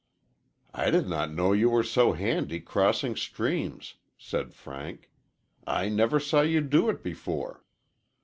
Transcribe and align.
"I 0.73 0.89
did 0.89 1.07
not 1.07 1.31
know 1.31 1.53
you 1.53 1.69
were 1.69 1.83
so 1.83 2.13
handy 2.13 2.59
crossing 2.59 3.15
streams," 3.15 3.97
said 4.17 4.51
Frank. 4.55 5.11
"I 5.67 5.89
never 5.89 6.19
saw 6.19 6.41
you 6.41 6.61
do 6.61 6.89
it 6.89 7.03
before." 7.03 7.63